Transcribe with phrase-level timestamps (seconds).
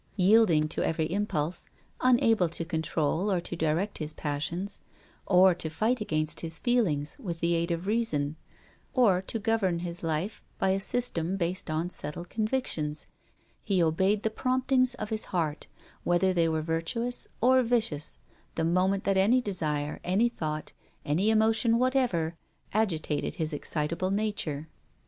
[0.15, 1.67] Yielding to every impulse,
[1.99, 4.81] unable to control or to direct his passions,
[5.27, 8.35] or to fight against his feelings with the aid of reason,
[8.95, 13.05] or to govern his life by a system based on settled convictions,
[13.61, 15.67] he obeyed the promptings of his heart,
[16.03, 18.17] whether they were virtuous or vicious,
[18.55, 20.71] the moment that any desire, any thought,
[21.05, 22.35] any emotion whatever,
[22.73, 24.67] agitated his excitable nature.